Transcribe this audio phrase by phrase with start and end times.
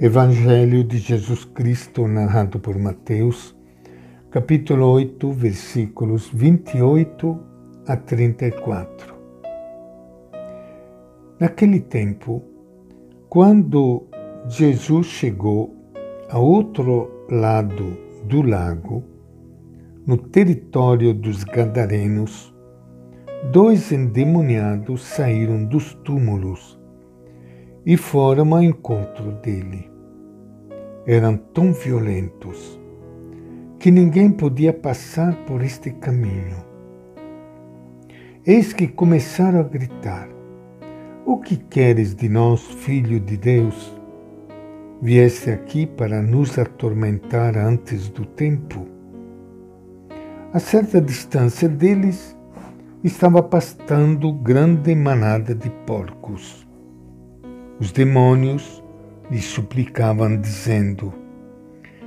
[0.00, 3.56] Evangelho de Jesus Cristo narrado por Mateus,
[4.28, 7.38] capítulo 8, versículos 28
[7.86, 9.14] a 34.
[11.38, 12.42] Naquele tempo,
[13.28, 14.08] quando
[14.48, 15.72] Jesus chegou
[16.28, 19.04] ao outro lado do lago,
[20.04, 22.52] no território dos Gadarenos,
[23.52, 26.82] dois endemoniados saíram dos túmulos
[27.86, 29.90] e foram ao encontro dele.
[31.06, 32.80] Eram tão violentos
[33.78, 36.56] que ninguém podia passar por este caminho.
[38.46, 40.28] Eis que começaram a gritar:
[41.26, 43.94] O que queres de nós, filho de Deus?
[45.02, 48.86] Vieste aqui para nos atormentar antes do tempo?
[50.50, 52.34] A certa distância deles
[53.02, 56.63] estava pastando grande manada de porcos.
[57.80, 58.82] Os demônios
[59.30, 61.12] lhe suplicavam, dizendo: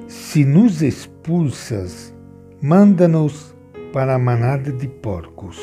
[0.08, 2.16] Se nos expulsas,
[2.61, 3.55] manda-nos
[3.92, 5.59] para a manada de porcos.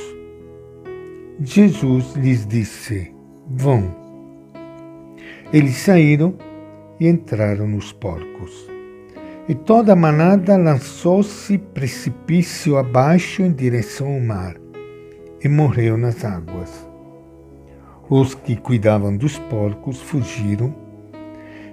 [1.41, 3.15] Jesus lhes disse:
[3.49, 3.95] Vão.
[5.53, 6.35] Eles saíram
[7.01, 8.69] e entraram nos porcos.
[9.49, 14.57] E toda a manada lançou-se precipício abaixo em direção ao mar
[15.43, 16.94] e morreu nas águas.
[18.09, 20.75] Os que cuidavam dos porcos fugiram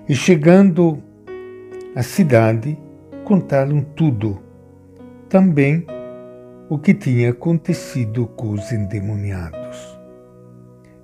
[0.08, 1.02] e, chegando
[1.96, 2.78] à cidade,
[3.26, 4.40] contaram tudo,
[5.28, 5.86] também
[6.70, 10.00] o que tinha acontecido com os endemoniados.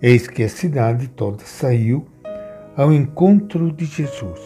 [0.02, 2.08] Eis que a cidade toda saiu
[2.76, 4.40] ao encontro de Jesus.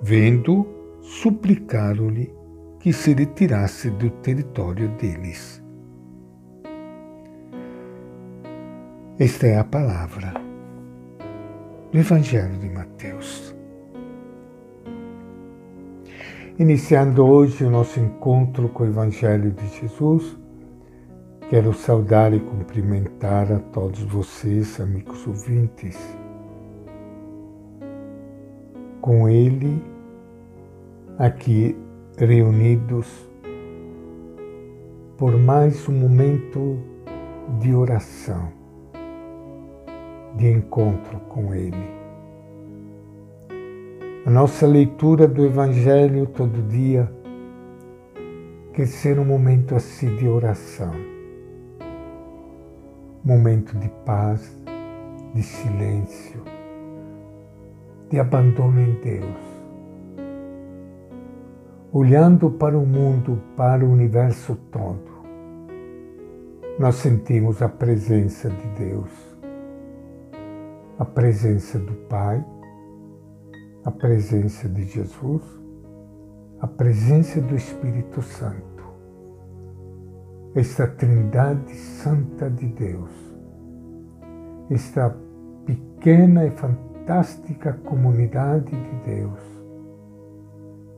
[0.00, 0.66] Vendo,
[1.02, 2.32] suplicaram-lhe
[2.80, 5.61] que se retirasse do território deles.
[9.18, 10.32] Esta é a palavra
[11.92, 13.54] do Evangelho de Mateus.
[16.58, 20.34] Iniciando hoje o nosso encontro com o Evangelho de Jesus,
[21.50, 25.98] quero saudar e cumprimentar a todos vocês, amigos ouvintes.
[29.02, 29.84] Com Ele,
[31.18, 31.76] aqui
[32.16, 33.28] reunidos
[35.18, 36.78] por mais um momento
[37.60, 38.61] de oração
[40.36, 42.02] de encontro com Ele.
[44.24, 47.12] A nossa leitura do Evangelho todo dia
[48.72, 50.92] quer ser um momento assim de oração,
[53.24, 54.58] momento de paz,
[55.34, 56.40] de silêncio,
[58.08, 59.52] de abandono em Deus.
[61.92, 65.12] Olhando para o mundo, para o universo todo,
[66.78, 69.31] nós sentimos a presença de Deus
[71.02, 72.44] a presença do Pai,
[73.84, 75.42] a presença de Jesus,
[76.60, 78.84] a presença do Espírito Santo.
[80.54, 83.10] Esta Trindade Santa de Deus,
[84.70, 85.12] esta
[85.66, 89.40] pequena e fantástica comunidade de Deus.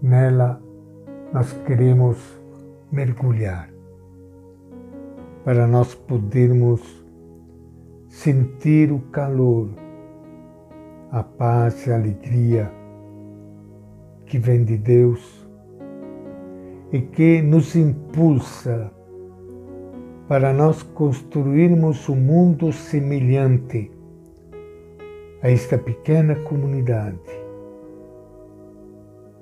[0.03, 0.61] Nela
[1.33, 2.19] nós queremos
[2.93, 3.71] mergulhar
[5.47, 6.83] para nós podermos
[8.11, 9.83] sentir o calor
[11.15, 12.69] a paz e a alegria
[14.27, 15.49] que vem de Deus
[16.91, 18.91] e que nos impulsa
[20.27, 23.93] para nós construirmos um mundo semelhante
[25.41, 27.21] a esta pequena comunidade,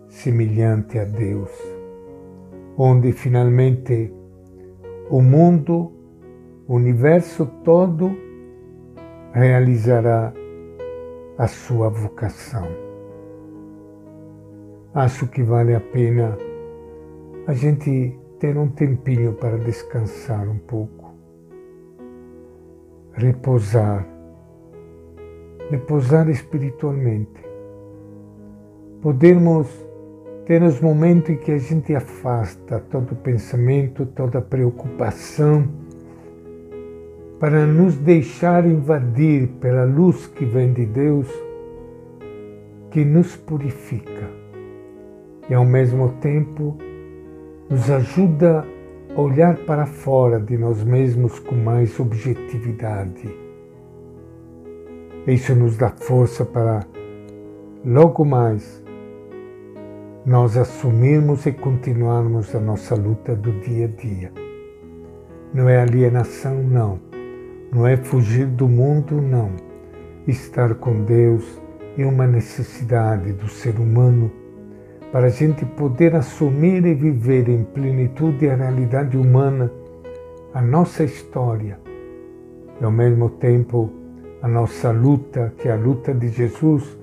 [0.09, 1.53] semelhante a Deus,
[2.77, 4.13] onde finalmente
[5.09, 5.91] o mundo,
[6.69, 8.15] o universo todo
[9.33, 10.35] realizará
[11.39, 12.69] a sua vocação.
[14.95, 16.37] Acho que vale a pena
[17.47, 21.15] a gente ter um tempinho para descansar um pouco,
[23.15, 24.07] repousar,
[25.71, 27.43] repousar espiritualmente,
[29.01, 29.69] podermos
[30.45, 35.67] ter os momentos em que a gente afasta todo pensamento, toda preocupação,
[37.43, 41.27] para nos deixar invadir pela luz que vem de Deus,
[42.89, 44.31] que nos purifica
[45.51, 46.79] e ao mesmo tempo
[47.69, 48.65] nos ajuda
[49.13, 53.29] a olhar para fora de nós mesmos com mais objetividade.
[55.27, 56.87] Isso nos dá força para,
[57.85, 58.85] logo mais,
[60.25, 64.33] nós assumirmos e continuarmos a nossa luta do dia a dia.
[65.53, 67.12] Não é alienação, não
[67.75, 69.51] não é fugir do mundo, não.
[70.27, 71.61] Estar com Deus,
[71.97, 74.31] é uma necessidade do ser humano
[75.11, 79.71] para a gente poder assumir e viver em plenitude a realidade humana,
[80.55, 81.79] a nossa história
[82.81, 83.91] e ao mesmo tempo
[84.43, 86.99] a nossa luta, que é a luta de Jesus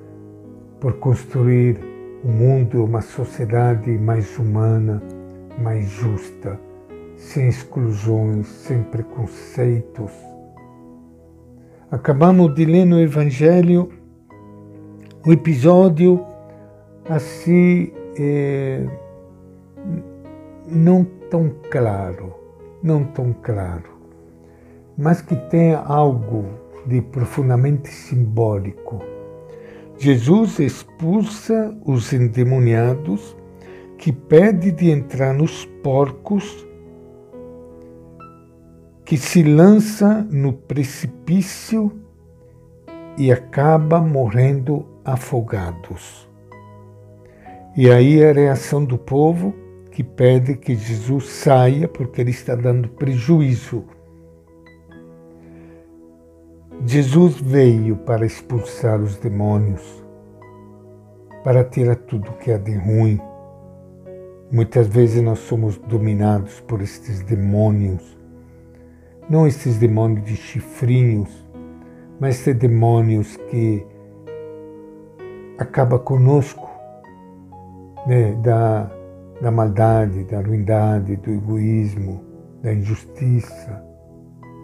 [0.79, 1.79] por construir
[2.23, 5.01] um mundo, uma sociedade mais humana,
[5.61, 6.59] mais justa,
[7.15, 10.28] sem exclusões, sem preconceitos.
[11.91, 13.89] Acabamos de ler no Evangelho
[15.25, 16.23] o episódio
[17.09, 18.85] assim é,
[20.67, 22.35] não tão claro,
[22.83, 23.89] não tão claro,
[24.95, 26.45] mas que tem algo
[26.85, 28.99] de profundamente simbólico.
[29.97, 33.35] Jesus expulsa os endemoniados
[33.97, 36.67] que pede de entrar nos porcos,
[39.09, 41.91] que se lança no precipício
[43.17, 46.29] e acaba morrendo afogados.
[47.75, 49.51] E aí a reação do povo
[49.91, 53.83] que pede que Jesus saia porque ele está dando prejuízo.
[56.85, 60.05] Jesus veio para expulsar os demônios,
[61.43, 63.19] para tirar tudo que há de ruim.
[64.51, 68.18] Muitas vezes nós somos dominados por estes demônios,
[69.29, 71.29] não estes demônios de chifrinhos,
[72.19, 73.85] mas estes demônios que
[75.57, 76.67] acaba conosco,
[78.07, 78.89] né, da,
[79.39, 82.23] da maldade, da ruindade, do egoísmo,
[82.63, 83.83] da injustiça,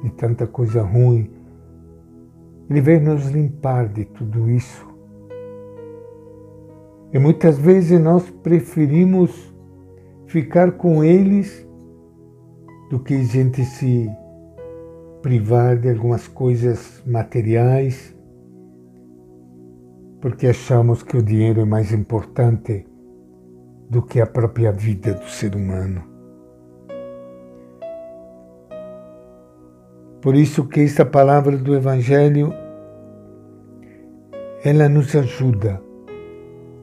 [0.02, 1.32] de tanta coisa ruim.
[2.70, 4.88] Ele veio nos limpar de tudo isso.
[7.14, 9.54] E muitas vezes nós preferimos
[10.28, 11.66] ficar com eles
[12.90, 14.10] do que a gente se
[15.26, 18.16] privar de algumas coisas materiais
[20.22, 22.86] porque achamos que o dinheiro é mais importante
[23.90, 26.04] do que a própria vida do ser humano.
[30.22, 32.54] Por isso que esta palavra do Evangelho
[34.64, 35.82] ela nos ajuda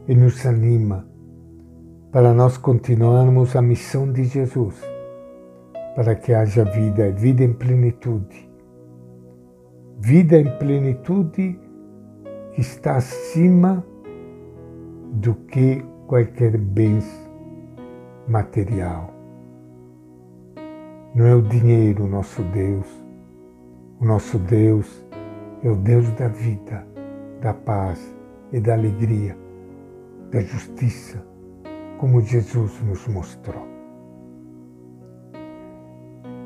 [0.08, 1.06] e nos anima
[2.10, 4.82] para nós continuarmos a missão de Jesus,
[5.94, 8.50] para que haja vida, vida em plenitude.
[9.98, 11.58] Vida em plenitude
[12.52, 13.84] que está acima
[15.12, 17.06] do que qualquer bens
[18.26, 19.12] material.
[21.14, 22.86] Não é o dinheiro o nosso Deus.
[24.00, 25.06] O nosso Deus
[25.62, 26.86] é o Deus da vida,
[27.40, 28.16] da paz
[28.52, 29.36] e da alegria,
[30.30, 31.24] da justiça,
[31.98, 33.71] como Jesus nos mostrou.